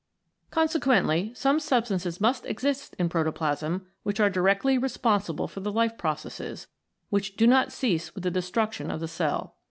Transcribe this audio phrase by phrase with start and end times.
[0.49, 6.65] Consequently some substances must exist in protoplasm which are directly responsible for the life processes,
[7.11, 9.55] which do not cease with the destruction of the cell.